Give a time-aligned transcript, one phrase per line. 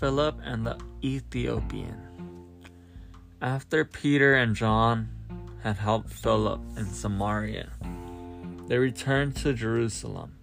[0.00, 2.00] Philip and the Ethiopian.
[3.42, 5.10] After Peter and John
[5.62, 7.68] had helped Philip in Samaria,
[8.66, 10.36] they returned to Jerusalem.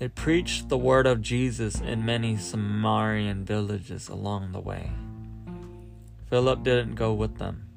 [0.00, 4.90] They preached the word of Jesus in many Samaritan villages along the way.
[6.28, 7.68] Philip didn't go with them.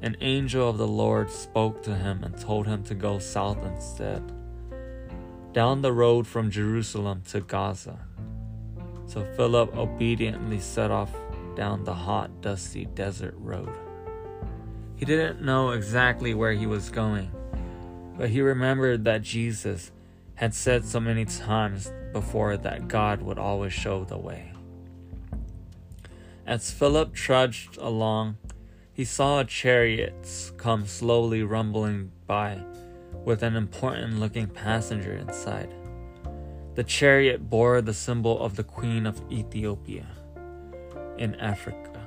[0.00, 4.32] An angel of the Lord spoke to him and told him to go south instead,
[5.52, 7.98] down the road from Jerusalem to Gaza.
[9.06, 11.14] So Philip obediently set off
[11.54, 13.70] down the hot, dusty desert road.
[14.96, 17.30] He didn't know exactly where he was going,
[18.16, 19.92] but he remembered that Jesus
[20.34, 24.52] had said so many times before that God would always show the way.
[26.46, 28.36] As Philip trudged along,
[28.92, 32.62] he saw a chariot come slowly rumbling by
[33.24, 35.74] with an important looking passenger inside.
[36.76, 40.06] The chariot bore the symbol of the Queen of Ethiopia
[41.16, 42.02] in Africa,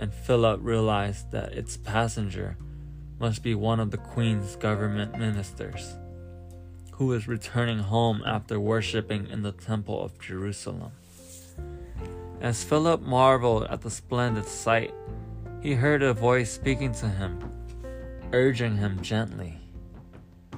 [0.00, 2.56] and Philip realized that its passenger
[3.20, 5.94] must be one of the Queen's government ministers,
[6.90, 10.90] who was returning home after worshipping in the Temple of Jerusalem.
[12.40, 14.92] As Philip marveled at the splendid sight,
[15.62, 17.38] he heard a voice speaking to him,
[18.32, 19.60] urging him gently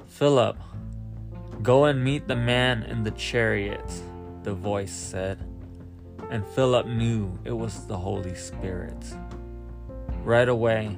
[0.07, 0.57] Philip,
[1.61, 3.89] go and meet the man in the chariot,
[4.43, 5.39] the voice said
[6.31, 8.97] and Philip knew it was the Holy Spirit.
[10.23, 10.97] Right away,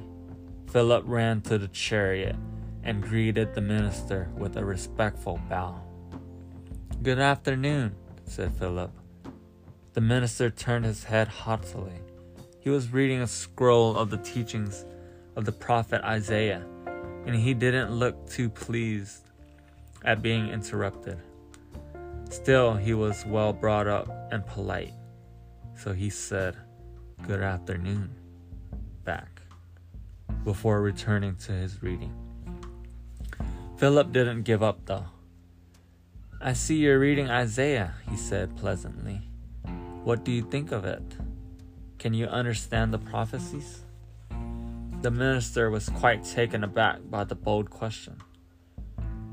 [0.70, 2.36] Philip ran to the chariot
[2.84, 5.82] and greeted the minister with a respectful bow.
[7.02, 8.92] Good afternoon, said Philip.
[9.94, 11.98] The minister turned his head haughtily.
[12.60, 14.84] He was reading a scroll of the teachings
[15.34, 16.64] of the prophet Isaiah,
[17.26, 19.30] and he didn't look too pleased
[20.04, 21.18] at being interrupted.
[22.30, 24.92] Still, he was well brought up and polite.
[25.76, 26.56] So he said,
[27.26, 28.10] Good afternoon,
[29.04, 29.40] back,
[30.44, 32.12] before returning to his reading.
[33.76, 35.06] Philip didn't give up though.
[36.40, 39.22] I see you're reading Isaiah, he said pleasantly.
[40.04, 41.02] What do you think of it?
[41.98, 43.84] Can you understand the prophecies?
[45.00, 48.20] The minister was quite taken aback by the bold question.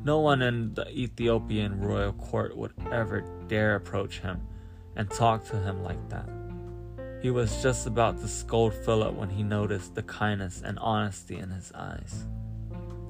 [0.03, 4.41] No one in the Ethiopian royal court would ever dare approach him
[4.95, 6.27] and talk to him like that.
[7.21, 11.51] He was just about to scold Philip when he noticed the kindness and honesty in
[11.51, 12.25] his eyes.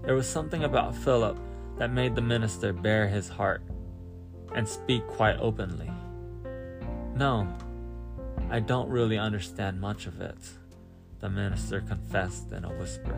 [0.03, 1.37] There was something about Philip
[1.77, 3.61] that made the minister bare his heart
[4.53, 5.89] and speak quite openly.
[7.15, 7.47] No,
[8.49, 10.35] I don't really understand much of it,
[11.21, 13.17] the minister confessed in a whisper.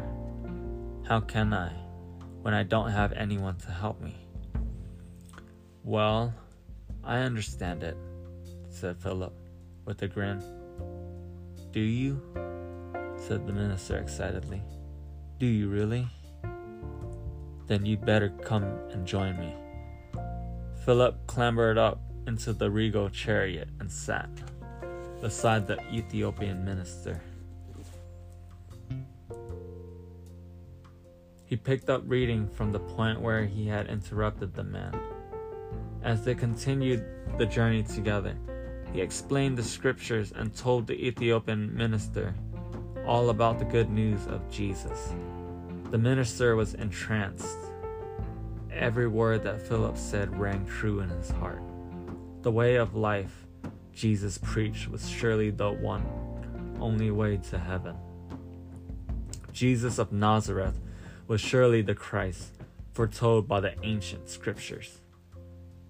[1.08, 1.72] How can I,
[2.44, 4.16] when I don't have anyone to help me?
[5.84, 6.34] Well,
[7.04, 7.98] I understand it
[8.74, 9.34] said Philip,
[9.86, 10.44] with a grin.
[11.72, 12.20] Do you?
[13.16, 14.62] said the minister excitedly.
[15.40, 16.08] Do you really?
[17.68, 19.54] Then you'd better come and join me.
[20.84, 24.30] Philip clambered up into the regal chariot and sat
[25.22, 27.22] beside the Ethiopian minister.
[31.54, 35.00] He picked up reading from the point where he had interrupted the man.
[36.02, 37.06] As they continued
[37.38, 38.36] the journey together,
[38.92, 42.34] he explained the scriptures and told the Ethiopian minister
[43.06, 45.14] all about the good news of Jesus.
[45.92, 47.60] The minister was entranced.
[48.72, 51.62] Every word that Philip said rang true in his heart.
[52.42, 53.46] The way of life
[53.94, 56.04] Jesus preached was surely the one
[56.80, 57.96] only way to heaven.
[59.52, 60.80] Jesus of Nazareth
[61.28, 62.52] was surely the Christ
[62.94, 65.00] foretold by the ancient scriptures.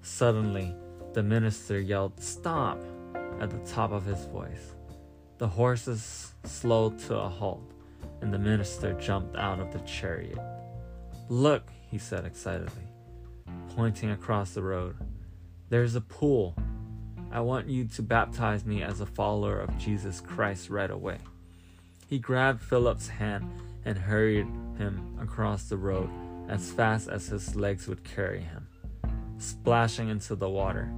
[0.01, 0.75] Suddenly,
[1.13, 2.81] the minister yelled, Stop!
[3.39, 4.73] at the top of his voice.
[5.37, 7.71] The horses slowed to a halt,
[8.21, 10.39] and the minister jumped out of the chariot.
[11.29, 12.87] Look, he said excitedly,
[13.75, 14.95] pointing across the road.
[15.69, 16.55] There's a pool.
[17.31, 21.17] I want you to baptize me as a follower of Jesus Christ right away.
[22.07, 23.49] He grabbed Philip's hand
[23.83, 24.47] and hurried
[24.77, 26.09] him across the road
[26.49, 28.67] as fast as his legs would carry him,
[29.37, 30.91] splashing into the water.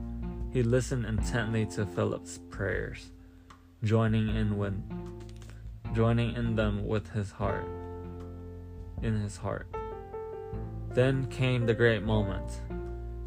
[0.51, 3.11] He listened intently to Philip's prayers,
[3.83, 4.83] joining in when
[5.93, 7.67] joining in them with his heart
[9.01, 9.67] in his heart.
[10.89, 12.61] Then came the great moment.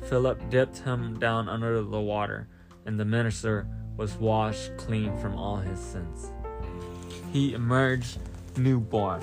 [0.09, 2.49] Philip dipped him down under the water,
[2.87, 3.67] and the minister
[3.97, 6.31] was washed clean from all his sins.
[7.33, 8.19] He emerged
[8.57, 9.23] newborn,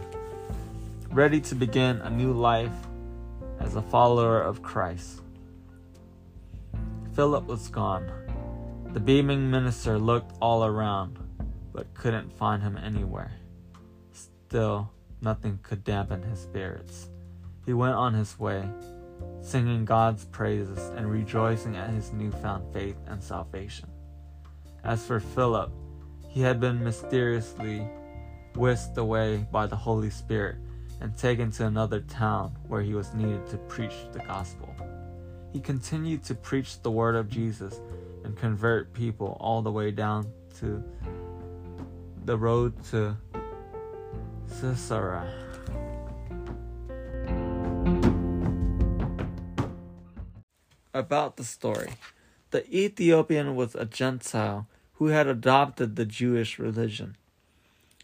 [1.11, 2.73] ready to begin a new life
[3.59, 5.21] as a follower of Christ.
[7.13, 8.11] Philip was gone.
[8.93, 11.17] The beaming minister looked all around,
[11.73, 13.31] but couldn't find him anywhere.
[14.11, 14.91] Still,
[15.21, 17.09] nothing could dampen his spirits.
[17.65, 18.67] He went on his way,
[19.41, 23.89] singing God's praises and rejoicing at his newfound faith and salvation.
[24.83, 25.71] As for Philip,
[26.27, 27.87] he had been mysteriously
[28.55, 30.57] whisked away by the Holy Spirit
[31.01, 34.75] and taken to another town where he was needed to preach the gospel.
[35.51, 37.79] He continued to preach the word of Jesus
[38.23, 40.83] and convert people all the way down to
[42.25, 43.15] the road to
[44.59, 45.31] Caesarea.
[50.93, 51.91] About the story
[52.51, 57.17] the Ethiopian was a Gentile who had adopted the Jewish religion.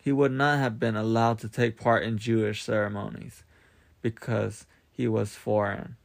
[0.03, 3.43] He would not have been allowed to take part in Jewish ceremonies
[4.01, 5.95] because he was foreign.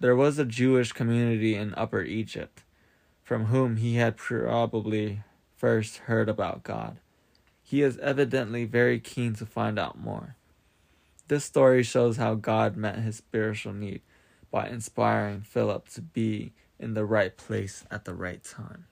[0.00, 2.62] There was a Jewish community in Upper Egypt
[3.24, 5.22] from whom he had probably
[5.56, 6.98] first heard about God.
[7.64, 10.36] He is evidently very keen to find out more.
[11.26, 14.02] This story shows how God met his spiritual need
[14.52, 18.86] by inspiring Philip to be in the right place at the right time.